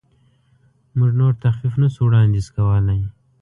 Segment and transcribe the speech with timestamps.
[0.97, 3.01] موږ نور تخفیف نشو وړاندیز کولی.